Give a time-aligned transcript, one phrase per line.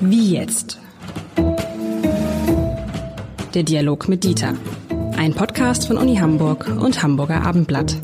[0.00, 0.78] Wie jetzt?
[3.54, 4.54] Der Dialog mit Dieter.
[5.16, 7.96] Ein Podcast von Uni Hamburg und Hamburger Abendblatt.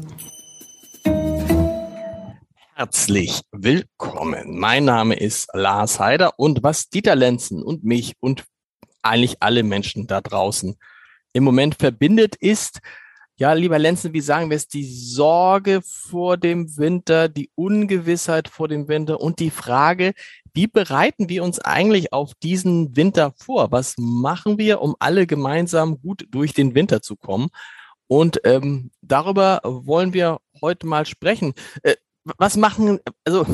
[2.74, 4.58] Herzlich willkommen.
[4.58, 8.44] Mein Name ist Lars Heider und was Dieter Lenzen und mich und
[9.02, 10.76] eigentlich alle Menschen da draußen
[11.32, 12.80] im Moment verbindet, ist,
[13.40, 18.68] ja, lieber Lenzen, wie sagen wir es, die Sorge vor dem Winter, die Ungewissheit vor
[18.68, 20.12] dem Winter und die Frage,
[20.52, 23.72] wie bereiten wir uns eigentlich auf diesen Winter vor?
[23.72, 27.48] Was machen wir, um alle gemeinsam gut durch den Winter zu kommen?
[28.08, 31.54] Und ähm, darüber wollen wir heute mal sprechen.
[31.82, 31.96] Äh,
[32.36, 33.46] was machen, also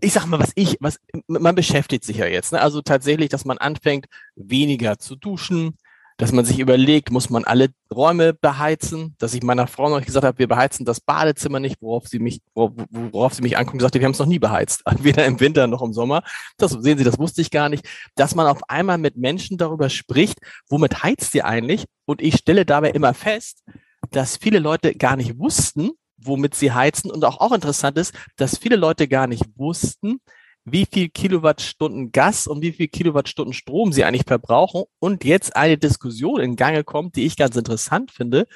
[0.00, 2.52] ich sag mal, was ich, was man beschäftigt sich ja jetzt.
[2.52, 2.62] Ne?
[2.62, 4.06] Also tatsächlich, dass man anfängt,
[4.36, 5.76] weniger zu duschen,
[6.16, 10.24] dass man sich überlegt, muss man alle Räume beheizen, dass ich meiner Frau noch gesagt
[10.24, 14.00] habe, wir beheizen das Badezimmer nicht, worauf sie mich, worauf sie mich anguckt und sagte,
[14.00, 16.22] wir haben es noch nie beheizt, weder im Winter noch im Sommer.
[16.56, 19.90] Das sehen Sie, das wusste ich gar nicht, dass man auf einmal mit Menschen darüber
[19.90, 21.84] spricht, womit heizt ihr eigentlich?
[22.06, 23.62] Und ich stelle dabei immer fest,
[24.10, 28.56] dass viele Leute gar nicht wussten, womit sie heizen und auch, auch interessant ist, dass
[28.56, 30.20] viele Leute gar nicht wussten,
[30.66, 34.82] wie viel Kilowattstunden Gas und wie viel Kilowattstunden Strom sie eigentlich verbrauchen.
[34.98, 38.46] Und jetzt eine Diskussion in Gange kommt, die ich ganz interessant finde,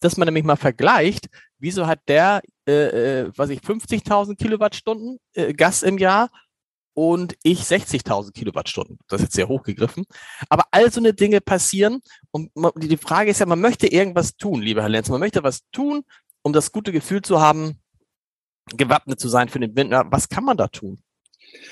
[0.00, 2.72] dass man nämlich mal vergleicht, wieso hat der, äh,
[3.22, 6.28] äh was ich, 50.000 Kilowattstunden äh, Gas im Jahr
[6.92, 8.98] und ich 60.000 Kilowattstunden.
[9.06, 10.04] Das ist jetzt sehr hochgegriffen.
[10.48, 12.00] Aber all so eine Dinge passieren
[12.32, 15.08] und die Frage ist ja, man möchte irgendwas tun, lieber Herr Lenz.
[15.08, 16.02] Man möchte was tun,
[16.42, 17.78] um das gute Gefühl zu haben,
[18.76, 20.04] gewappnet zu sein für den Winter.
[20.10, 21.03] Was kann man da tun?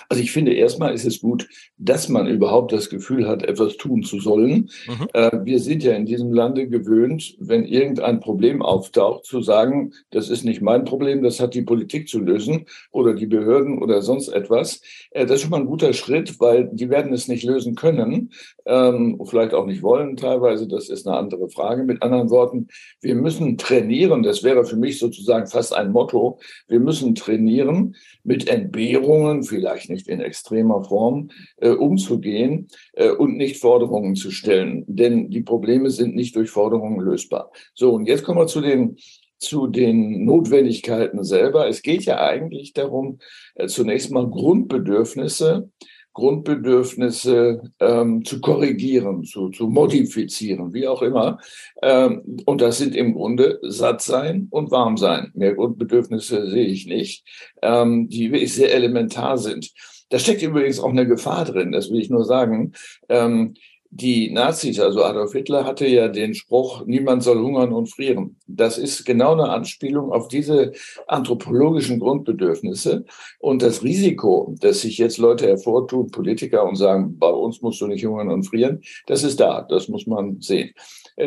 [0.08, 4.02] Also ich finde, erstmal ist es gut, dass man überhaupt das Gefühl hat, etwas tun
[4.02, 4.70] zu sollen.
[4.86, 5.08] Mhm.
[5.12, 10.30] Äh, wir sind ja in diesem Lande gewöhnt, wenn irgendein Problem auftaucht, zu sagen, das
[10.30, 14.28] ist nicht mein Problem, das hat die Politik zu lösen oder die Behörden oder sonst
[14.28, 14.80] etwas.
[15.10, 18.30] Äh, das ist schon mal ein guter Schritt, weil die werden es nicht lösen können,
[18.66, 20.68] ähm, vielleicht auch nicht wollen teilweise.
[20.68, 21.84] Das ist eine andere Frage.
[21.84, 22.68] Mit anderen Worten,
[23.00, 24.22] wir müssen trainieren.
[24.22, 26.38] Das wäre für mich sozusagen fast ein Motto.
[26.68, 33.36] Wir müssen trainieren mit Entbehrungen, vielleicht vielleicht nicht in extremer Form, äh, umzugehen äh, und
[33.36, 34.84] nicht Forderungen zu stellen.
[34.86, 37.50] Denn die Probleme sind nicht durch Forderungen lösbar.
[37.74, 38.96] So, und jetzt kommen wir zu den
[39.38, 41.66] zu den Notwendigkeiten selber.
[41.66, 43.18] Es geht ja eigentlich darum,
[43.56, 45.68] äh, zunächst mal Grundbedürfnisse
[46.12, 51.38] Grundbedürfnisse ähm, zu korrigieren, zu, zu modifizieren, wie auch immer.
[51.82, 55.30] Ähm, und das sind im Grunde satt sein und warm sein.
[55.34, 57.24] Mehr Grundbedürfnisse sehe ich nicht,
[57.62, 59.72] ähm, die wirklich sehr elementar sind.
[60.10, 62.72] Da steckt übrigens auch eine Gefahr drin, das will ich nur sagen.
[63.08, 63.54] Ähm,
[63.94, 68.36] die Nazis, also Adolf Hitler, hatte ja den Spruch, niemand soll hungern und frieren.
[68.46, 70.72] Das ist genau eine Anspielung auf diese
[71.08, 73.04] anthropologischen Grundbedürfnisse
[73.38, 77.86] und das Risiko, dass sich jetzt Leute hervortun, Politiker und sagen, bei uns musst du
[77.86, 80.72] nicht hungern und frieren, das ist da, das muss man sehen.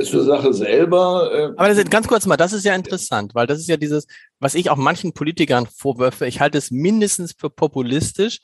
[0.02, 1.32] Zur Sache selber.
[1.32, 3.78] Äh Aber das ist, ganz kurz mal, das ist ja interessant, weil das ist ja
[3.78, 4.08] dieses,
[4.40, 6.26] was ich auch manchen Politikern vorwürfe.
[6.26, 8.40] Ich halte es mindestens für populistisch,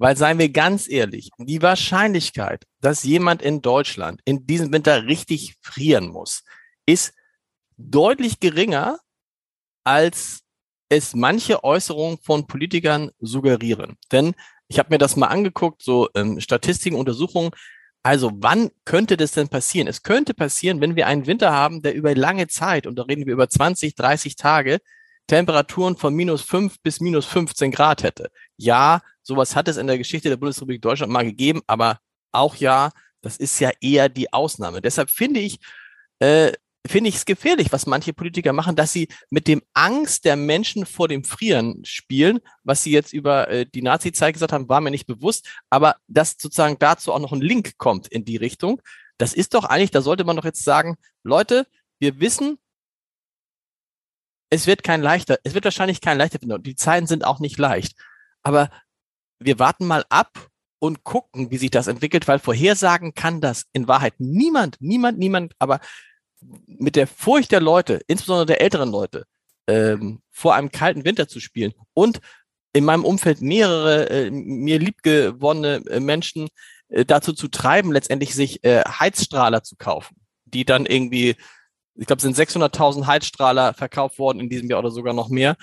[0.00, 5.56] weil seien wir ganz ehrlich, die Wahrscheinlichkeit, dass jemand in Deutschland in diesem Winter richtig
[5.60, 6.42] frieren muss,
[6.86, 7.12] ist
[7.76, 8.98] deutlich geringer,
[9.84, 10.40] als
[10.88, 13.98] es manche Äußerungen von Politikern suggerieren.
[14.10, 14.34] Denn
[14.68, 17.50] ich habe mir das mal angeguckt, so ähm, Statistiken, Untersuchungen.
[18.02, 19.86] Also wann könnte das denn passieren?
[19.86, 23.26] Es könnte passieren, wenn wir einen Winter haben, der über lange Zeit, und da reden
[23.26, 24.78] wir über 20, 30 Tage,
[25.26, 28.30] Temperaturen von minus 5 bis minus 15 Grad hätte.
[28.60, 31.98] Ja, sowas hat es in der Geschichte der Bundesrepublik Deutschland mal gegeben, aber
[32.30, 32.90] auch ja,
[33.22, 34.82] das ist ja eher die Ausnahme.
[34.82, 35.60] Deshalb finde ich,
[36.18, 36.52] äh,
[36.86, 40.84] finde ich es gefährlich, was manche Politiker machen, dass sie mit dem Angst der Menschen
[40.84, 44.90] vor dem Frieren spielen, was sie jetzt über äh, die Nazi-Zeit gesagt haben, war mir
[44.90, 48.82] nicht bewusst, aber dass sozusagen dazu auch noch ein Link kommt in die Richtung.
[49.16, 51.66] Das ist doch eigentlich, da sollte man doch jetzt sagen, Leute,
[51.98, 52.58] wir wissen,
[54.50, 56.62] es wird kein leichter, es wird wahrscheinlich kein leichter finden.
[56.62, 57.96] Die Zeiten sind auch nicht leicht.
[58.42, 58.70] Aber
[59.38, 60.48] wir warten mal ab
[60.78, 65.54] und gucken, wie sich das entwickelt, weil vorhersagen kann das in Wahrheit niemand, niemand, niemand,
[65.58, 65.80] aber
[66.66, 69.24] mit der Furcht der Leute, insbesondere der älteren Leute,
[69.66, 72.20] ähm, vor einem kalten Winter zu spielen und
[72.72, 76.48] in meinem Umfeld mehrere äh, mir liebgewonnene äh, Menschen
[76.88, 81.36] äh, dazu zu treiben, letztendlich sich äh, Heizstrahler zu kaufen, die dann irgendwie
[82.00, 85.56] ich glaube, sind 600.000 Heizstrahler verkauft worden in diesem Jahr oder sogar noch mehr,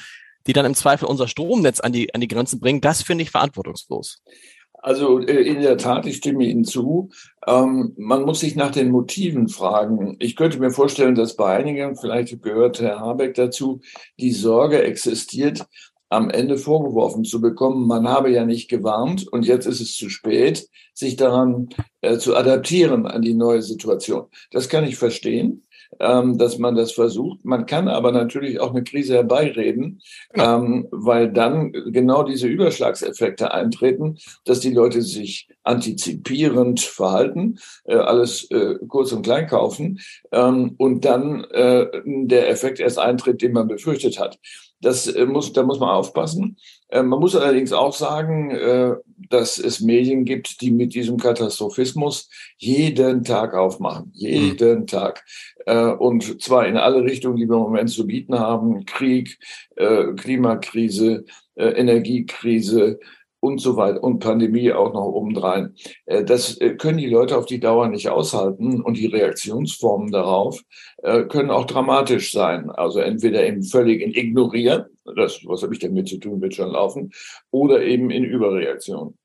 [0.48, 2.82] die dann im Zweifel unser Stromnetz an die, an die Grenzen bringen.
[2.82, 4.22] Das finde ich verantwortungslos.
[4.74, 7.10] Also äh, in der Tat, ich stimme Ihnen zu.
[7.46, 10.16] Ähm, man muss sich nach den Motiven fragen.
[10.20, 13.82] Ich könnte mir vorstellen, dass bei einigen, vielleicht gehört Herr Habeck dazu,
[14.20, 15.66] die Sorge existiert,
[16.10, 20.10] am Ende vorgeworfen zu bekommen, man habe ja nicht gewarnt und jetzt ist es zu
[20.10, 21.68] spät, sich daran
[22.00, 24.28] äh, zu adaptieren an die neue Situation.
[24.52, 25.67] Das kann ich verstehen
[26.00, 27.44] ähm, dass man das versucht.
[27.44, 30.02] Man kann aber natürlich auch eine Krise herbeireden,
[30.32, 30.58] genau.
[30.58, 38.50] ähm, weil dann genau diese Überschlagseffekte eintreten, dass die Leute sich antizipierend verhalten, äh, alles
[38.52, 40.00] äh, kurz und klein kaufen
[40.32, 44.40] ähm, und dann äh, der Effekt erst eintritt, den man befürchtet hat.
[44.82, 46.58] Das äh, muss, da muss man aufpassen.
[46.90, 48.96] Äh, man muss allerdings auch sagen, äh,
[49.30, 54.12] dass es Medien gibt, die mit diesem Katastrophismus jeden Tag aufmachen.
[54.14, 54.88] Jeden mhm.
[54.88, 55.26] Tag.
[56.00, 58.86] Und zwar in alle Richtungen, die wir im Moment zu bieten haben.
[58.86, 59.38] Krieg,
[59.76, 61.26] Klimakrise,
[61.58, 63.00] Energiekrise,
[63.40, 65.76] und so weiter und Pandemie auch noch obendrein.
[66.06, 70.62] Äh, das äh, können die Leute auf die Dauer nicht aushalten und die Reaktionsformen darauf
[71.04, 72.70] äh, können auch dramatisch sein.
[72.70, 76.72] Also entweder eben völlig in Ignorieren, das, was habe ich damit zu tun, wird schon
[76.72, 77.12] laufen,
[77.52, 79.18] oder eben in Überreaktion.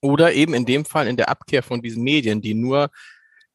[0.00, 2.90] Oder eben in dem Fall in der Abkehr von diesen Medien, die nur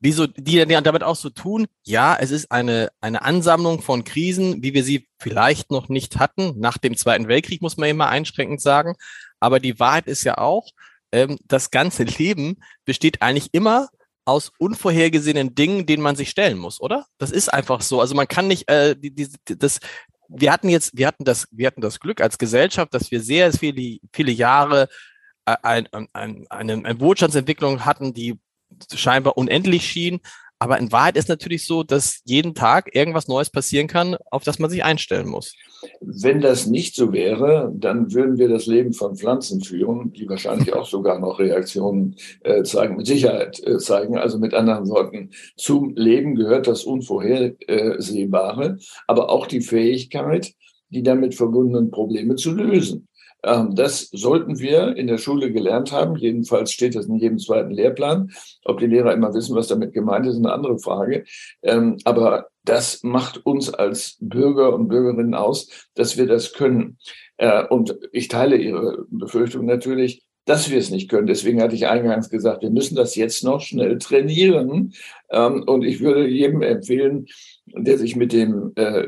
[0.03, 4.61] wie so, die damit auch so tun, ja, es ist eine, eine Ansammlung von Krisen,
[4.61, 6.59] wie wir sie vielleicht noch nicht hatten.
[6.59, 8.95] Nach dem Zweiten Weltkrieg muss man immer einschränkend sagen.
[9.39, 10.71] Aber die Wahrheit ist ja auch,
[11.13, 13.87] ähm, das ganze Leben besteht eigentlich immer
[14.25, 17.05] aus unvorhergesehenen Dingen, denen man sich stellen muss, oder?
[17.17, 18.01] Das ist einfach so.
[18.01, 19.79] Also man kann nicht, äh, die, die, das,
[20.35, 23.53] wir hatten jetzt, wir hatten das, wir hatten das Glück als Gesellschaft, dass wir sehr
[23.53, 24.89] viele, viele Jahre
[25.45, 28.39] äh, ein, ein, eine, eine Wohlstandsentwicklung hatten, die
[28.93, 30.19] scheinbar unendlich schien.
[30.57, 34.59] Aber in Wahrheit ist natürlich so, dass jeden Tag irgendwas Neues passieren kann, auf das
[34.59, 35.55] man sich einstellen muss.
[36.01, 40.73] Wenn das nicht so wäre, dann würden wir das Leben von Pflanzen führen, die wahrscheinlich
[40.73, 44.17] auch sogar noch Reaktionen äh, zeigen, mit Sicherheit äh, zeigen.
[44.17, 48.77] Also mit anderen Worten, zum Leben gehört das Unvorhersehbare,
[49.07, 50.53] aber auch die Fähigkeit,
[50.89, 53.07] die damit verbundenen Probleme zu lösen.
[53.43, 56.15] Ähm, das sollten wir in der Schule gelernt haben.
[56.15, 58.31] Jedenfalls steht das in jedem zweiten Lehrplan.
[58.63, 61.25] Ob die Lehrer immer wissen, was damit gemeint ist, ist eine andere Frage.
[61.61, 66.97] Ähm, aber das macht uns als Bürger und Bürgerinnen aus, dass wir das können.
[67.37, 71.27] Äh, und ich teile Ihre Befürchtung natürlich, dass wir es nicht können.
[71.27, 74.93] Deswegen hatte ich eingangs gesagt, wir müssen das jetzt noch schnell trainieren.
[75.29, 77.27] Ähm, und ich würde jedem empfehlen,
[77.65, 79.07] der sich mit dem äh,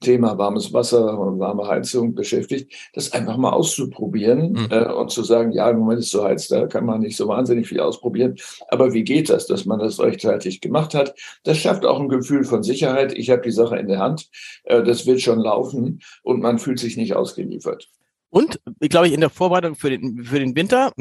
[0.00, 4.68] Thema warmes Wasser und warme Heizung beschäftigt, das einfach mal auszuprobieren mhm.
[4.70, 7.16] äh, und zu sagen, ja, im Moment ist es so heiß, da kann man nicht
[7.16, 8.36] so wahnsinnig viel ausprobieren.
[8.68, 11.14] Aber wie geht das, dass man das rechtzeitig gemacht hat?
[11.44, 13.16] Das schafft auch ein Gefühl von Sicherheit.
[13.16, 14.28] Ich habe die Sache in der Hand,
[14.64, 17.88] äh, das wird schon laufen und man fühlt sich nicht ausgeliefert.
[18.28, 20.92] Und ich glaube, in der Vorbereitung für den, für den Winter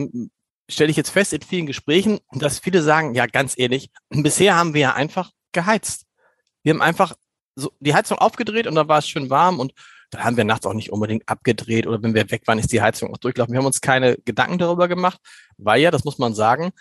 [0.70, 4.74] stelle ich jetzt fest in vielen Gesprächen, dass viele sagen, ja, ganz ehrlich, bisher haben
[4.74, 6.06] wir ja einfach geheizt.
[6.64, 7.16] Wir haben einfach
[7.62, 9.74] so die Heizung aufgedreht und dann war es schön warm und
[10.12, 12.82] dann haben wir nachts auch nicht unbedingt abgedreht oder wenn wir weg waren, ist die
[12.82, 13.54] Heizung auch durchgelaufen.
[13.54, 15.20] Wir haben uns keine Gedanken darüber gemacht,
[15.58, 16.72] weil ja, das muss man sagen,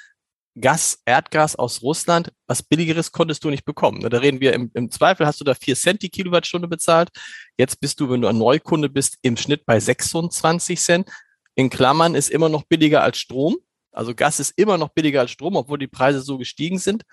[0.60, 4.00] Gas, Erdgas aus Russland, was billigeres konntest du nicht bekommen.
[4.00, 7.10] Da reden wir im, im Zweifel, hast du da vier Cent die Kilowattstunde bezahlt.
[7.56, 11.08] Jetzt bist du, wenn du ein Neukunde bist, im Schnitt bei 26 Cent.
[11.54, 13.58] In Klammern ist immer noch billiger als Strom.
[13.92, 17.04] Also Gas ist immer noch billiger als Strom, obwohl die Preise so gestiegen sind.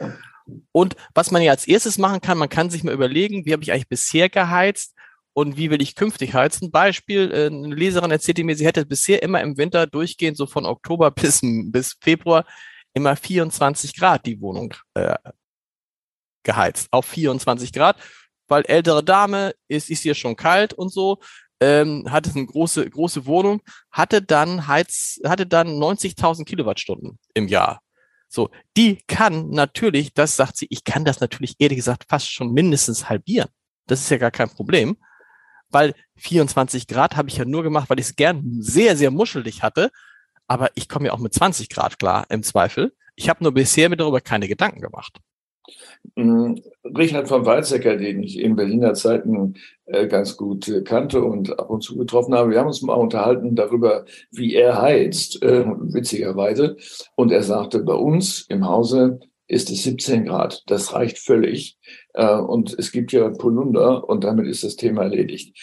[0.72, 3.64] Und was man ja als erstes machen kann, man kann sich mal überlegen, wie habe
[3.64, 4.94] ich eigentlich bisher geheizt
[5.34, 6.72] und wie will ich künftig heizen.
[6.72, 10.66] Beispiel, äh, eine Leserin erzählte mir, sie hätte bisher immer im Winter durchgehend, so von
[10.66, 12.46] Oktober bis, bis Februar,
[12.94, 15.16] immer 24 Grad die Wohnung äh,
[16.44, 16.88] geheizt.
[16.92, 17.98] Auf 24 Grad,
[18.48, 21.20] weil ältere Dame ist, ist hier schon kalt und so.
[21.60, 23.62] Ähm, hatte eine große, große Wohnung,
[23.92, 27.82] hatte dann Heiz, hatte dann 90.000 Kilowattstunden im Jahr.
[28.30, 32.52] So, die kann natürlich, das sagt sie, ich kann das natürlich ehrlich gesagt fast schon
[32.54, 33.50] mindestens halbieren.
[33.88, 34.98] Das ist ja gar kein Problem,
[35.70, 39.64] weil 24 Grad habe ich ja nur gemacht, weil ich es gern sehr, sehr muschelig
[39.64, 39.92] hatte.
[40.48, 42.94] Aber ich komme ja auch mit 20 Grad klar im Zweifel.
[43.16, 45.20] Ich habe nur bisher mir darüber keine Gedanken gemacht.
[46.16, 49.56] Mm, Richard von Weizsäcker, den ich in Berliner Zeiten
[49.86, 52.94] äh, ganz gut äh, kannte und ab und zu getroffen habe, wir haben uns mal
[52.94, 56.78] unterhalten darüber, wie er heizt, äh, witzigerweise.
[57.16, 60.64] Und er sagte, bei uns im Hause ist es 17 Grad.
[60.68, 61.78] Das reicht völlig.
[62.14, 65.58] Und es gibt ja Polunder und damit ist das Thema erledigt.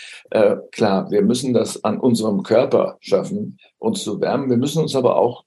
[0.72, 4.48] Klar, wir müssen das an unserem Körper schaffen, uns zu wärmen.
[4.48, 5.44] Wir müssen uns aber auch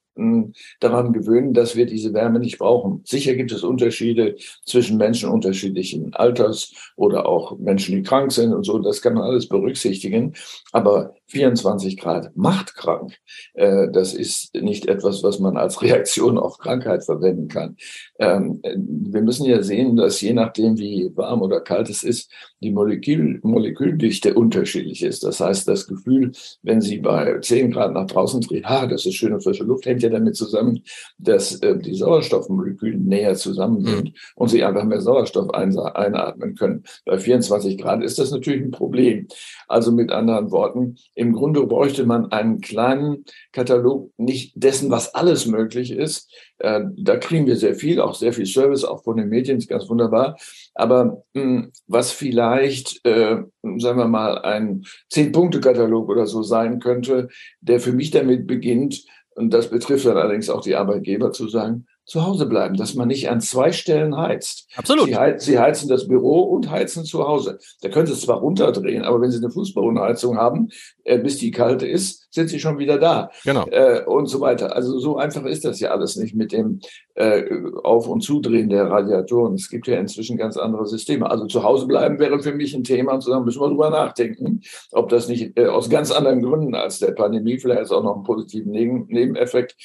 [0.80, 3.02] daran gewöhnen, dass wir diese Wärme nicht brauchen.
[3.06, 8.66] Sicher gibt es Unterschiede zwischen Menschen unterschiedlichen Alters oder auch Menschen, die krank sind und
[8.66, 8.80] so.
[8.80, 10.34] Das kann man alles berücksichtigen.
[10.72, 13.18] Aber 24 Grad macht krank.
[13.54, 17.76] Äh, das ist nicht etwas, was man als Reaktion auf Krankheit verwenden kann.
[18.20, 22.32] Ähm, wir müssen ja sehen, dass je nachdem, wie warm oder kalt es ist,
[22.62, 25.24] die Molekül Moleküldichte unterschiedlich ist.
[25.24, 26.32] Das heißt, das Gefühl,
[26.64, 30.04] wenn Sie bei 10 Grad nach draußen drehen, ha, das ist schöne frische Luft, hängt
[30.04, 30.84] ja damit zusammen,
[31.18, 34.14] dass äh, die Sauerstoffmoleküle näher zusammen sind mhm.
[34.36, 36.84] und Sie einfach mehr Sauerstoff einatmen können.
[37.06, 39.28] Bei 24 Grad ist das natürlich ein Problem.
[39.68, 45.46] Also mit anderen Worten, im Grunde bräuchte man einen kleinen Katalog, nicht dessen, was alles
[45.46, 46.32] möglich ist.
[46.60, 49.70] Äh, da kriegen wir sehr viel, auch sehr viel Service, auch von den Medien, ist
[49.70, 50.38] ganz wunderbar.
[50.74, 53.38] Aber mh, hm, was vielleicht, äh,
[53.78, 57.30] sagen wir mal, ein Zehn-Punkte-Katalog oder so sein könnte,
[57.62, 59.04] der für mich damit beginnt,
[59.38, 63.10] und das betrifft dann allerdings auch die Arbeitgeber zu sagen, zu Hause bleiben, dass man
[63.10, 64.68] nicht an zwei Stellen heizt.
[64.78, 65.08] Absolut.
[65.08, 67.60] Sie, heiz, Sie heizen das Büro und heizen zu Hause.
[67.82, 70.70] Da können Sie es zwar runterdrehen, aber wenn Sie eine Fußbodenheizung haben,
[71.04, 73.30] äh, bis die kalte ist, sind Sie schon wieder da.
[73.44, 73.68] Genau.
[73.68, 74.74] Äh, und so weiter.
[74.74, 76.80] Also so einfach ist das ja alles nicht mit dem
[77.16, 77.44] äh,
[77.84, 79.56] Auf- und Zudrehen der Radiatoren.
[79.56, 81.30] Es gibt ja inzwischen ganz andere Systeme.
[81.30, 83.90] Also zu Hause bleiben wäre für mich ein Thema und zu sagen, müssen wir drüber
[83.90, 84.62] nachdenken,
[84.94, 88.24] ob das nicht äh, aus ganz anderen Gründen als der Pandemie vielleicht auch noch einen
[88.24, 89.76] positiven Neben Nebeneffekt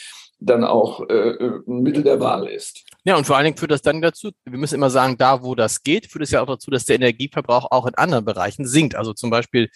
[0.44, 2.84] dann auch äh, ein Mittel der Wahl ist.
[3.04, 5.54] Ja, und vor allen Dingen führt das dann dazu, wir müssen immer sagen, da wo
[5.54, 8.94] das geht, führt es ja auch dazu, dass der Energieverbrauch auch in anderen Bereichen sinkt.
[8.94, 9.70] Also zum Beispiel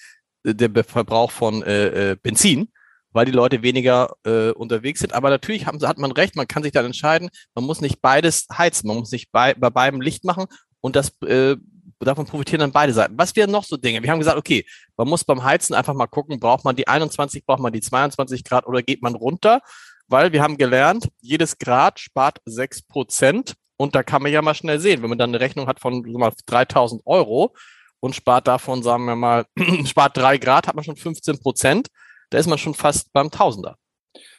[0.44, 2.68] äh, der Verbrauch von äh, äh, Benzin,
[3.12, 5.12] weil die Leute weniger äh, unterwegs sind.
[5.12, 8.46] Aber natürlich haben, hat man recht, man kann sich dann entscheiden, man muss nicht beides
[8.56, 10.46] heizen, man muss nicht bei, bei beidem Licht machen
[10.80, 11.56] und das äh,
[11.98, 13.14] davon profitieren dann beide Seiten.
[13.16, 14.02] Was wären noch so Dinge?
[14.02, 17.44] Wir haben gesagt, okay, man muss beim Heizen einfach mal gucken, braucht man die 21,
[17.46, 19.60] braucht man die 22 Grad oder geht man runter?
[20.08, 23.54] Weil wir haben gelernt, jedes Grad spart sechs Prozent.
[23.76, 26.02] Und da kann man ja mal schnell sehen, wenn man dann eine Rechnung hat von
[26.02, 27.54] so mal 3000 Euro
[28.00, 29.44] und spart davon, sagen wir mal,
[29.84, 31.88] spart drei Grad, hat man schon 15 Prozent.
[32.30, 33.76] Da ist man schon fast beim Tausender.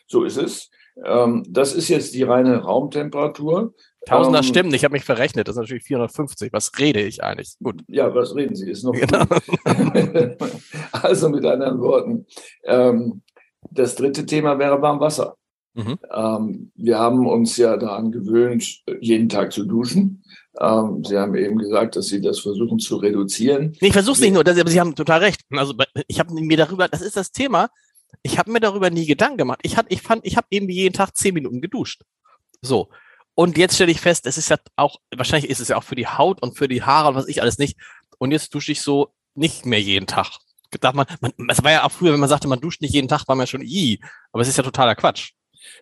[0.08, 0.70] So ist es.
[1.06, 3.74] Ähm, das ist jetzt die reine Raumtemperatur.
[4.06, 6.54] Tausender ähm, stimmt, ich habe mich verrechnet, das ist natürlich 450.
[6.54, 7.56] Was rede ich eigentlich?
[7.62, 7.84] Gut.
[7.88, 8.70] Ja, was reden Sie?
[8.70, 9.26] Ist noch genau.
[10.92, 12.26] also mit anderen Worten,
[12.64, 13.22] ähm,
[13.70, 15.36] das dritte Thema wäre Warmwasser.
[15.74, 16.00] Mhm.
[16.12, 20.24] Ähm, wir haben uns ja daran gewöhnt, jeden Tag zu duschen.
[20.60, 23.76] Ähm, Sie haben eben gesagt, dass Sie das versuchen zu reduzieren.
[23.80, 25.42] Nee, ich versuche es nicht nur, das, aber Sie haben total recht.
[25.52, 25.74] Also
[26.08, 27.70] ich habe mir darüber, das ist das Thema,
[28.24, 29.60] ich habe mir darüber nie Gedanken gemacht.
[29.64, 32.02] Ich, hat, ich fand, ich habe eben jeden Tag zehn Minuten geduscht.
[32.62, 32.90] So.
[33.36, 35.96] Und jetzt stelle ich fest, es ist ja auch, wahrscheinlich ist es ja auch für
[35.96, 37.78] die Haut und für die Haare und was ich alles nicht.
[38.18, 40.40] Und jetzt dusche ich so nicht mehr jeden Tag.
[40.82, 43.08] Darf man, man, es war ja auch früher, wenn man sagte, man duscht nicht jeden
[43.08, 44.02] Tag, war man schon i.
[44.32, 45.34] Aber es ist ja totaler Quatsch.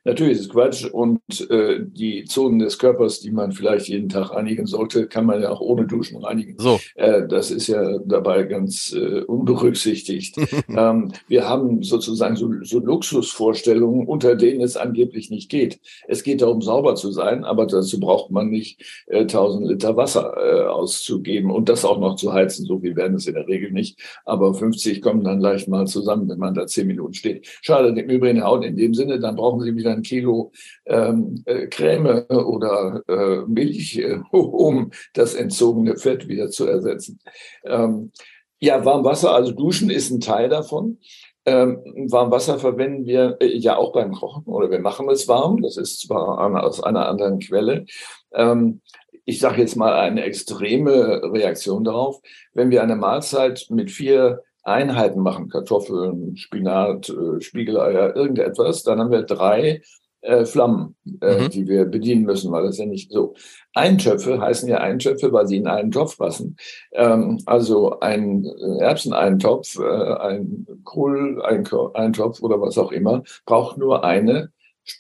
[0.03, 4.31] Natürlich ist es Quatsch und äh, die Zonen des Körpers, die man vielleicht jeden Tag
[4.31, 6.55] reinigen sollte, kann man ja auch ohne Duschen reinigen.
[6.57, 6.79] So.
[6.95, 10.37] Äh, das ist ja dabei ganz äh, unberücksichtigt.
[10.69, 15.79] ähm, wir haben sozusagen so, so Luxusvorstellungen, unter denen es angeblich nicht geht.
[16.07, 20.35] Es geht darum, sauber zu sein, aber dazu braucht man nicht äh, 1000 Liter Wasser
[20.37, 22.65] äh, auszugeben und das auch noch zu heizen.
[22.65, 23.99] So viel werden es in der Regel nicht.
[24.25, 27.47] Aber 50 kommen dann leicht mal zusammen, wenn man da 10 Minuten steht.
[27.61, 30.51] Schade, im Übrigen Haut in dem Sinne, dann brauchen Sie wieder ein Kilo
[30.85, 37.19] ähm, äh, Creme oder äh, Milch, äh, um das entzogene Fett wieder zu ersetzen.
[37.65, 38.11] Ähm,
[38.59, 40.99] ja, Warmwasser, also Duschen ist ein Teil davon.
[41.45, 41.79] Ähm,
[42.09, 45.61] Warmwasser verwenden wir äh, ja auch beim Kochen oder wir machen es warm.
[45.61, 47.85] Das ist zwar eine, aus einer anderen Quelle.
[48.33, 48.81] Ähm,
[49.25, 52.21] ich sage jetzt mal eine extreme Reaktion darauf.
[52.53, 59.11] Wenn wir eine Mahlzeit mit vier Einheiten machen, Kartoffeln, Spinat, äh, Spiegeleier, irgendetwas, dann haben
[59.11, 59.81] wir drei
[60.25, 61.49] äh, Flammen, äh, mhm.
[61.51, 63.35] die wir bedienen müssen, weil das ja nicht so.
[63.75, 66.57] Eintöpfe heißen ja Eintöpfe, weil sie in einen Topf passen.
[66.93, 68.43] Ähm, also ein
[68.79, 74.51] Erbseneintopf, äh, ein Kohl-Eintopf oder was auch immer, braucht nur eine,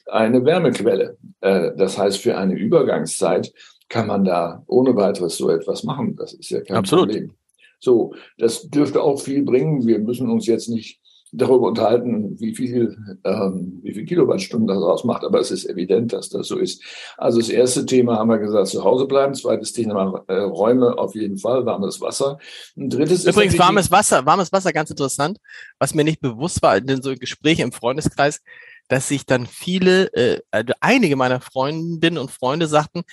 [0.05, 1.17] eine Wärmequelle.
[1.41, 3.51] Äh, das heißt, für eine Übergangszeit
[3.89, 6.15] kann man da ohne weiteres so etwas machen.
[6.15, 7.09] Das ist ja kein Absolut.
[7.09, 7.31] Problem.
[7.79, 9.85] So, das dürfte auch viel bringen.
[9.85, 10.99] Wir müssen uns jetzt nicht
[11.37, 16.29] darüber unterhalten, wie viel, ähm, wie viel Kilowattstunden das ausmacht, aber es ist evident, dass
[16.29, 16.83] das so ist.
[17.17, 19.33] Also das erste Thema haben wir gesagt, zu Hause bleiben.
[19.33, 22.37] Zweites Thema, äh, Räume auf jeden Fall, warmes Wasser.
[22.77, 25.39] Ein drittes Übrigens warmes Wasser, warmes Wasser, ganz interessant,
[25.79, 28.41] was mir nicht bewusst war in so Gesprächen im Freundeskreis,
[28.87, 33.03] dass sich dann viele, äh, also einige meiner Freundinnen und Freunde sagten,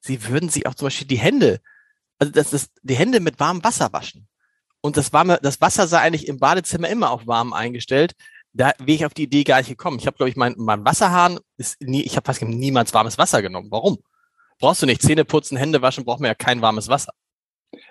[0.00, 1.60] sie würden sich auch zum Beispiel die Hände
[2.18, 4.28] also das ist die Hände mit warmem Wasser waschen.
[4.80, 8.14] Und das warme, das Wasser sei eigentlich im Badezimmer immer auf warm eingestellt,
[8.52, 9.98] da wäre ich auf die Idee gar nicht gekommen.
[9.98, 13.42] Ich habe, glaube ich, mein, mein Wasserhahn ist nie, ich habe fast niemals warmes Wasser
[13.42, 13.68] genommen.
[13.70, 13.98] Warum?
[14.58, 17.12] Brauchst du nicht Zähne putzen, Hände waschen, braucht man ja kein warmes Wasser.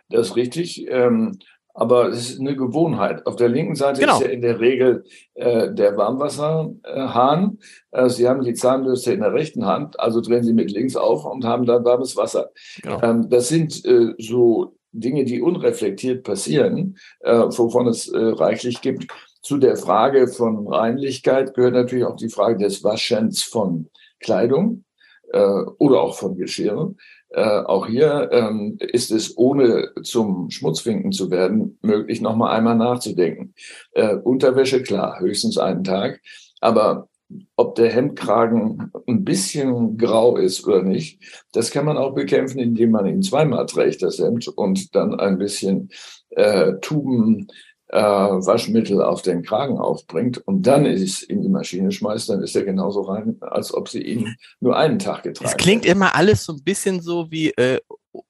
[0.10, 0.88] Das ist richtig.
[0.88, 1.39] Ähm,
[1.77, 3.27] aber es ist eine Gewohnheit.
[3.27, 4.15] Auf der linken Seite genau.
[4.17, 5.03] ist ja in der Regel
[5.36, 7.60] äh, der Warmwasserhahn.
[7.91, 11.24] Äh, Sie haben die Zahnbürste in der rechten Hand, also drehen Sie mit links auf
[11.24, 12.50] und haben dann warmes Wasser.
[12.81, 13.00] Genau.
[13.03, 19.12] Ähm, das sind äh, so Dinge, die unreflektiert passieren, äh, wovon es äh, reichlich gibt.
[19.43, 23.88] Zu der Frage von Reinlichkeit gehört natürlich auch die Frage des Waschens von
[24.19, 24.84] Kleidung
[25.31, 26.98] äh, oder auch von Geschirren.
[27.29, 33.53] Äh, auch hier ähm, ist es, ohne zum Schmutzfinken zu werden, möglich, nochmal einmal nachzudenken.
[33.91, 36.22] Äh, Unterwäsche, klar, höchstens einen Tag.
[36.62, 37.10] Aber
[37.57, 42.91] ob der Hemdkragen ein bisschen grau ist oder nicht, das kann man auch bekämpfen, indem
[42.91, 45.89] man ihn zweimal trägt, das Hemd, und dann ein bisschen
[46.29, 47.48] äh, Tuben
[47.89, 52.56] äh, Waschmittel auf den Kragen aufbringt und dann ist in die Maschine schmeißt, dann ist
[52.56, 55.94] er genauso rein, als ob sie ihn nur einen Tag getragen Es klingt hätte.
[55.94, 57.79] immer alles so ein bisschen so wie äh,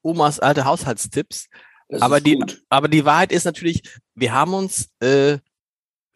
[0.02, 1.48] Omas alte Haushaltstipps.
[2.00, 3.82] aber die, aber die Wahrheit ist natürlich,
[4.14, 5.38] wir haben uns äh,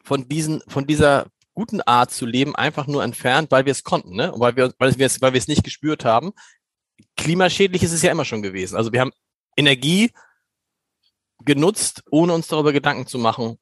[0.05, 4.15] von diesen, von dieser guten Art zu leben einfach nur entfernt, weil wir es konnten,
[4.17, 4.33] ne?
[4.37, 6.33] weil wir, weil wir es, weil wir es nicht gespürt haben.
[7.17, 8.77] Klimaschädlich ist es ja immer schon gewesen.
[8.77, 9.13] Also wir haben
[9.57, 10.13] Energie
[11.45, 13.59] genutzt, ohne uns darüber Gedanken zu machen,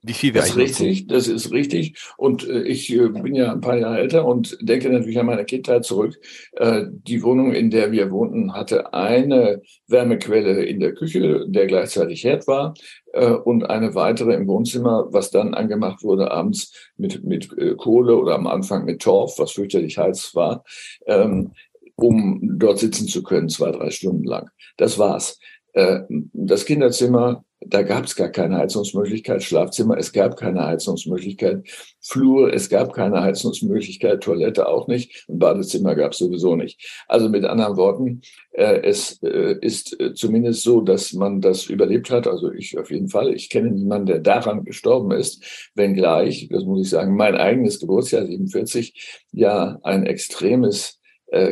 [0.00, 1.98] wie viel wir das ist richtig, das ist richtig.
[2.16, 5.44] Und äh, ich äh, bin ja ein paar Jahre älter und denke natürlich an meine
[5.44, 6.18] Kindheit zurück.
[6.52, 12.24] Äh, die Wohnung, in der wir wohnten, hatte eine Wärmequelle in der Küche, der gleichzeitig
[12.24, 12.72] Herd war,
[13.12, 18.16] äh, und eine weitere im Wohnzimmer, was dann angemacht wurde abends mit, mit äh, Kohle
[18.16, 20.64] oder am Anfang mit Torf, was fürchterlich heiß war,
[21.06, 21.52] ähm,
[21.96, 24.48] um dort sitzen zu können, zwei, drei Stunden lang.
[24.78, 25.38] Das war's.
[25.72, 26.00] Äh,
[26.32, 31.62] das Kinderzimmer, da gab es gar keine Heizungsmöglichkeit, Schlafzimmer, es gab keine Heizungsmöglichkeit,
[32.00, 37.04] Flur, es gab keine Heizungsmöglichkeit, Toilette auch nicht und Badezimmer gab es sowieso nicht.
[37.06, 42.26] Also mit anderen Worten, äh, es äh, ist zumindest so, dass man das überlebt hat,
[42.26, 43.32] also ich auf jeden Fall.
[43.32, 48.26] Ich kenne niemanden, der daran gestorben ist, wenngleich, das muss ich sagen, mein eigenes Geburtsjahr
[48.26, 50.98] 47 ja ein extremes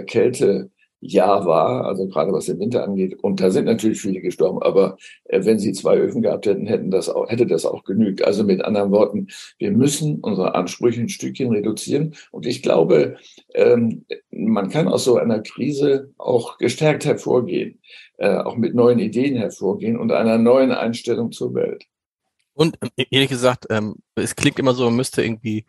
[0.06, 3.18] Kälte Jahr war, also gerade was den Winter angeht.
[3.22, 6.90] Und da sind natürlich viele gestorben, aber äh, wenn sie zwei Öfen gehabt hätten, hätten
[6.90, 8.24] das auch, hätte das auch genügt.
[8.24, 9.28] Also mit anderen Worten,
[9.58, 12.14] wir müssen unsere Ansprüche ein Stückchen reduzieren.
[12.30, 13.16] Und ich glaube,
[13.54, 17.80] ähm, man kann aus so einer Krise auch gestärkt hervorgehen,
[18.18, 21.86] äh, auch mit neuen Ideen hervorgehen und einer neuen Einstellung zur Welt.
[22.52, 25.64] Und äh, ehrlich gesagt, ähm, es klingt immer so, man müsste irgendwie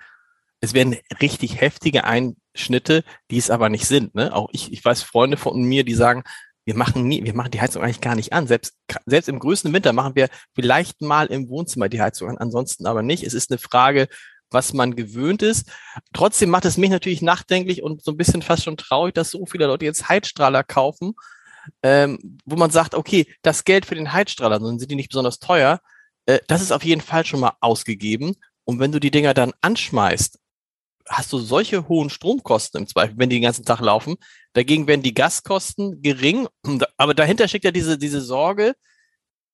[0.62, 2.06] es werden richtig heftige
[2.54, 4.16] Einschnitte, die es aber nicht sind.
[4.16, 4.34] Ne?
[4.34, 6.24] Auch ich, ich weiß Freunde von mir, die sagen,
[6.66, 8.48] wir machen nie, wir machen die Heizung eigentlich gar nicht an.
[8.48, 12.86] Selbst, selbst im größten Winter machen wir vielleicht mal im Wohnzimmer die Heizung an, ansonsten
[12.86, 13.24] aber nicht.
[13.24, 14.08] Es ist eine Frage,
[14.52, 15.72] was man gewöhnt ist.
[16.14, 19.46] Trotzdem macht es mich natürlich nachdenklich und so ein bisschen fast schon traurig, dass so
[19.46, 21.14] viele Leute jetzt Heizstrahler kaufen,
[21.84, 25.40] ähm, wo man sagt, okay, das Geld für den Heizstrahler, dann sind die nicht besonders
[25.40, 25.80] teuer.
[26.26, 28.36] Äh, das ist auf jeden Fall schon mal ausgegeben.
[28.66, 30.38] Und wenn du die Dinger dann anschmeißt
[31.08, 34.16] hast du solche hohen Stromkosten im Zweifel, wenn die den ganzen Tag laufen.
[34.54, 36.48] Dagegen werden die Gaskosten gering.
[36.98, 38.74] Aber dahinter steckt ja diese, diese Sorge,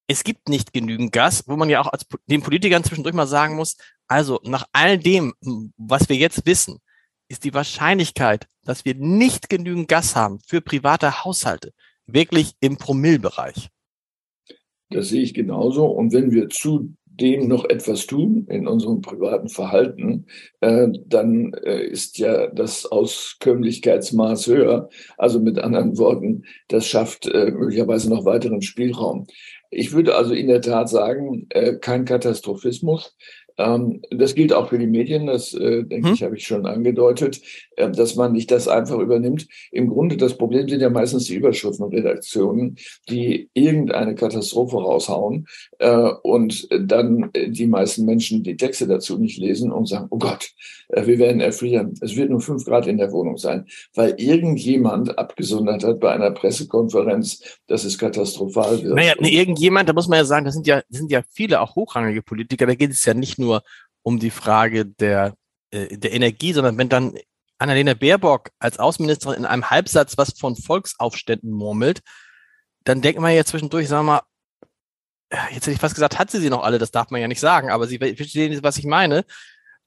[0.08, 3.56] es gibt nicht genügend Gas, wo man ja auch als den Politikern zwischendurch mal sagen
[3.56, 3.76] muss,
[4.08, 5.34] also nach all dem,
[5.78, 6.80] was wir jetzt wissen,
[7.28, 11.74] ist die Wahrscheinlichkeit, dass wir nicht genügend Gas haben für private Haushalte,
[12.06, 13.70] wirklich im Promillbereich.
[14.90, 15.86] Das sehe ich genauso.
[15.86, 20.26] Und wenn wir zu dem noch etwas tun in unserem privaten Verhalten,
[20.62, 24.90] äh, dann äh, ist ja das Auskömmlichkeitsmaß höher.
[25.18, 29.28] Also mit anderen Worten, das schafft äh, möglicherweise noch weiteren Spielraum.
[29.70, 33.16] Ich würde also in der Tat sagen, äh, kein Katastrophismus,
[33.58, 36.13] ähm, das gilt auch für die Medien, das äh, denke hm.
[36.13, 37.41] ich, habe ich schon angedeutet,
[37.76, 39.48] äh, dass man nicht das einfach übernimmt.
[39.72, 42.78] Im Grunde, das Problem sind ja meistens die Überschriften und Redaktionen,
[43.10, 45.48] die irgendeine Katastrophe raushauen
[45.80, 50.17] äh, und dann äh, die meisten Menschen die Texte dazu nicht lesen und sagen, oh
[50.17, 50.52] Gott,
[50.89, 51.96] äh, wir werden erfrieren.
[52.02, 53.65] Es wird nur fünf Grad in der Wohnung sein,
[53.96, 58.96] weil irgendjemand abgesondert hat bei einer Pressekonferenz, dass es katastrophal wird.
[58.96, 61.62] Naja, nee, irgendjemand, da muss man ja sagen, das sind ja, das sind ja viele
[61.62, 63.64] auch hochrangige Politiker, da geht es ja nicht nur nur
[64.04, 65.36] um die Frage der,
[65.72, 67.18] äh, der Energie, sondern wenn dann
[67.58, 72.02] Annalena Baerbock als Außenministerin in einem Halbsatz was von Volksaufständen murmelt,
[72.84, 74.22] dann denkt man ja zwischendurch, sagen wir mal,
[75.30, 77.28] äh, jetzt hätte ich fast gesagt, hat sie sie noch alle, das darf man ja
[77.28, 79.26] nicht sagen, aber Sie verstehen, was ich meine.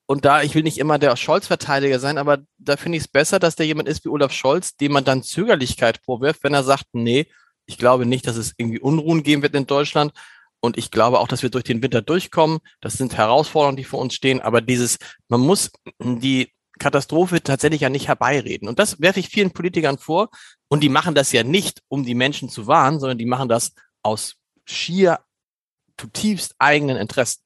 [0.07, 3.39] Und da, ich will nicht immer der Scholz-Verteidiger sein, aber da finde ich es besser,
[3.39, 6.87] dass der jemand ist wie Olaf Scholz, dem man dann Zögerlichkeit vorwirft, wenn er sagt,
[6.93, 7.29] nee,
[7.67, 10.13] ich glaube nicht, dass es irgendwie Unruhen geben wird in Deutschland,
[10.61, 12.59] Und ich glaube auch, dass wir durch den Winter durchkommen.
[12.81, 14.41] Das sind Herausforderungen, die vor uns stehen.
[14.41, 18.69] Aber dieses, man muss die Katastrophe tatsächlich ja nicht herbeireden.
[18.69, 20.31] Und das werfe ich vielen Politikern vor.
[20.69, 23.73] Und die machen das ja nicht, um die Menschen zu warnen, sondern die machen das
[24.03, 25.21] aus schier
[25.97, 27.43] zutiefst eigenen Interessen.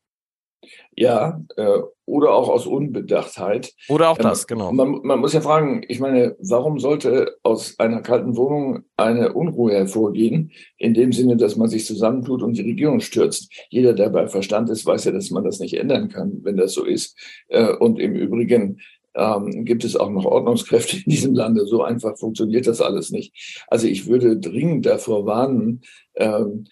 [0.96, 3.72] Ja, äh, oder auch aus Unbedachtheit.
[3.88, 4.72] Oder auch ähm, das, genau.
[4.72, 9.72] Man, man, muss ja fragen, ich meine, warum sollte aus einer kalten Wohnung eine Unruhe
[9.72, 13.52] hervorgehen, in dem Sinne, dass man sich zusammentut und die Regierung stürzt?
[13.70, 16.74] Jeder, der bei Verstand ist, weiß ja, dass man das nicht ändern kann, wenn das
[16.74, 17.18] so ist.
[17.48, 18.80] Äh, und im Übrigen
[19.14, 21.66] ähm, gibt es auch noch Ordnungskräfte in diesem Lande.
[21.66, 23.64] So einfach funktioniert das alles nicht.
[23.68, 25.82] Also ich würde dringend davor warnen,
[26.16, 26.66] ähm,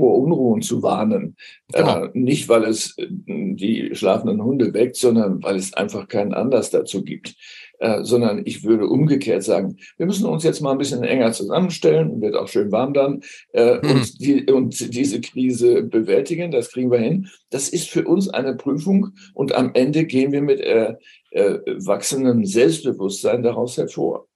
[0.00, 1.36] vor Unruhen zu warnen.
[1.72, 2.04] Genau.
[2.04, 6.70] Äh, nicht, weil es äh, die schlafenden Hunde weckt, sondern weil es einfach keinen Anlass
[6.70, 7.34] dazu gibt.
[7.80, 12.20] Äh, sondern ich würde umgekehrt sagen, wir müssen uns jetzt mal ein bisschen enger zusammenstellen,
[12.20, 13.20] wird auch schön warm dann,
[13.52, 13.90] äh, mhm.
[13.90, 17.28] und, die, und diese Krise bewältigen, das kriegen wir hin.
[17.50, 20.94] Das ist für uns eine Prüfung und am Ende gehen wir mit äh,
[21.30, 24.29] äh, wachsendem Selbstbewusstsein daraus hervor.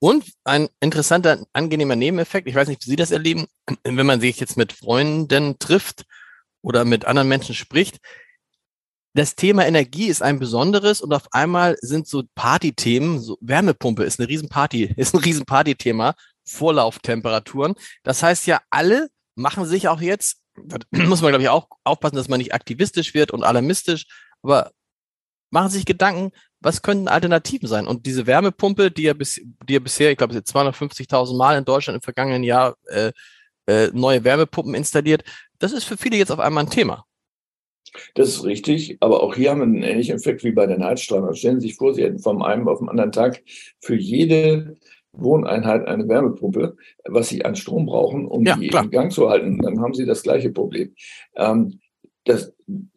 [0.00, 3.46] Und ein interessanter, angenehmer Nebeneffekt, ich weiß nicht, wie Sie das erleben,
[3.84, 6.04] wenn man sich jetzt mit Freunden trifft
[6.62, 7.98] oder mit anderen Menschen spricht,
[9.12, 14.20] das Thema Energie ist ein besonderes und auf einmal sind so Partythemen, so Wärmepumpe ist
[14.20, 17.74] eine Riesenparty, ist ein Riesenparty-Thema, Vorlauftemperaturen.
[18.02, 22.16] Das heißt ja, alle machen sich auch jetzt, da muss man glaube ich auch aufpassen,
[22.16, 24.06] dass man nicht aktivistisch wird und alarmistisch,
[24.42, 24.72] aber
[25.50, 27.86] machen sich Gedanken, was könnten Alternativen sein?
[27.86, 31.96] Und diese Wärmepumpe, die ja, bis, die ja bisher, ich glaube, 250.000 Mal in Deutschland
[31.96, 33.12] im vergangenen Jahr äh,
[33.66, 35.24] äh, neue Wärmepumpen installiert,
[35.58, 37.04] das ist für viele jetzt auf einmal ein Thema.
[38.14, 41.34] Das ist richtig, aber auch hier haben wir einen ähnlichen Effekt wie bei den Heizstrahlen.
[41.34, 43.42] Stellen Sie sich vor, Sie hätten vom einen auf den anderen Tag
[43.80, 44.76] für jede
[45.12, 48.84] Wohneinheit eine Wärmepumpe, was Sie an Strom brauchen, um ja, die klar.
[48.84, 49.58] in Gang zu halten.
[49.60, 50.94] Dann haben Sie das gleiche Problem.
[51.36, 51.80] Ähm,
[52.24, 52.52] das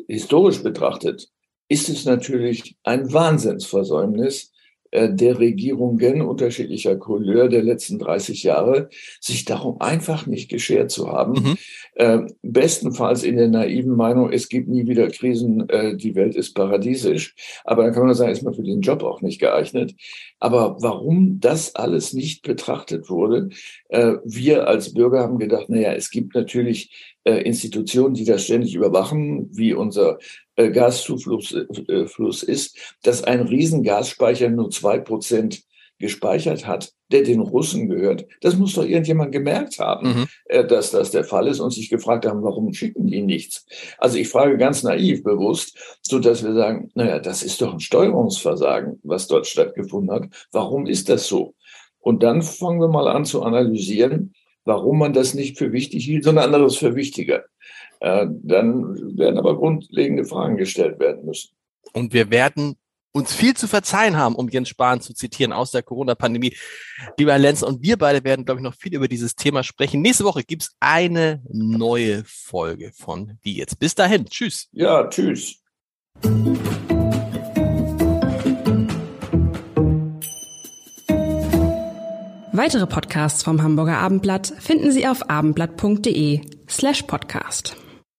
[0.08, 1.33] historisch betrachtet
[1.74, 4.54] ist es natürlich ein Wahnsinnsversäumnis,
[4.92, 11.12] äh, der Regierungen unterschiedlicher Couleur der letzten 30 Jahre, sich darum einfach nicht geschert zu
[11.12, 11.34] haben.
[11.34, 11.58] Mhm.
[11.96, 16.54] Äh, bestenfalls in der naiven Meinung, es gibt nie wieder Krisen, äh, die Welt ist
[16.54, 17.34] paradiesisch.
[17.64, 19.96] Aber dann kann man sagen, ist man für den Job auch nicht geeignet.
[20.40, 23.50] Aber warum das alles nicht betrachtet wurde,
[23.90, 26.92] äh, wir als Bürger haben gedacht, naja, es gibt natürlich
[27.26, 30.20] Institutionen, die das ständig überwachen, wie unser
[30.56, 35.64] Gaszufluss äh, Fluss ist, dass ein Riesengasspeicher nur zwei Prozent
[36.00, 38.26] gespeichert hat, der den Russen gehört.
[38.42, 40.28] Das muss doch irgendjemand gemerkt haben, mhm.
[40.46, 43.66] Äh, dass das der Fall ist und sich gefragt haben, warum schicken die nichts?
[43.98, 47.80] Also ich frage ganz naiv bewusst, so dass wir sagen, naja, das ist doch ein
[47.80, 50.30] Steuerungsversagen, was dort stattgefunden hat.
[50.52, 51.56] Warum ist das so?
[52.00, 54.34] Und dann fangen wir mal an zu analysieren,
[54.66, 57.46] warum man das nicht für wichtig hielt, sondern anderes für wichtiger.
[58.04, 61.52] Äh, dann werden aber grundlegende Fragen gestellt werden müssen.
[61.94, 62.76] Und wir werden
[63.14, 66.54] uns viel zu verzeihen haben, um Jens Spahn zu zitieren aus der Corona-Pandemie.
[67.18, 70.02] Lieber Lenz, und wir beide werden, glaube ich, noch viel über dieses Thema sprechen.
[70.02, 73.80] Nächste Woche gibt es eine neue Folge von Wie jetzt.
[73.80, 74.26] Bis dahin.
[74.26, 74.68] Tschüss.
[74.74, 75.62] Ja, tschüss.
[82.52, 87.78] Weitere Podcasts vom Hamburger Abendblatt finden Sie auf abendblatt.de slash podcast.